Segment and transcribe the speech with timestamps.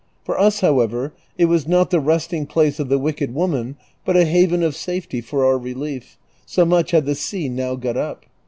[0.23, 4.25] For us, however, it was not the resting place of the wicked woman but a
[4.25, 8.25] haven of safety for our relief, so much had the sea now got up.